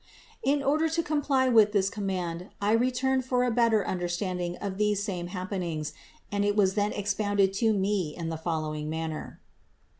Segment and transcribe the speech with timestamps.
[0.41, 4.79] In order to comply with this command I returned for a better under standing of
[4.79, 5.93] these same happenings
[6.31, 9.39] and it was then ex pounded to me in the following manner: 477.